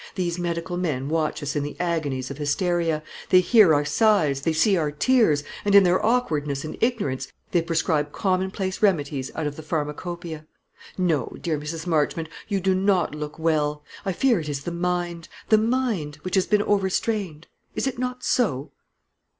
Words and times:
These 0.15 0.39
medical 0.39 0.77
men 0.77 1.09
watch 1.09 1.43
us 1.43 1.55
in 1.55 1.61
the 1.61 1.75
agonies 1.79 2.31
of 2.31 2.39
hysteria; 2.39 3.03
they 3.29 3.39
hear 3.39 3.71
our 3.71 3.85
sighs, 3.85 4.41
they 4.41 4.51
see 4.51 4.75
our 4.75 4.89
tears, 4.91 5.43
and 5.63 5.75
in 5.75 5.83
their 5.83 6.03
awkwardness 6.03 6.65
and 6.65 6.75
ignorance 6.81 7.31
they 7.51 7.61
prescribe 7.61 8.11
commonplace 8.11 8.81
remedies 8.81 9.29
out 9.35 9.45
of 9.45 9.57
the 9.57 9.61
pharmacopoeia. 9.61 10.47
No, 10.97 11.35
dear 11.39 11.59
Mrs. 11.59 11.85
Marchmont, 11.85 12.29
you 12.47 12.59
do 12.59 12.73
not 12.73 13.13
look 13.13 13.37
well. 13.37 13.83
I 14.03 14.11
fear 14.11 14.39
it 14.39 14.49
is 14.49 14.63
the 14.63 14.71
mind, 14.71 15.27
the 15.49 15.59
mind, 15.59 16.15
which 16.23 16.33
has 16.33 16.47
been 16.47 16.63
over 16.63 16.89
strained. 16.89 17.45
Is 17.75 17.85
it 17.85 17.99
not 17.99 18.23
so?" 18.23 18.71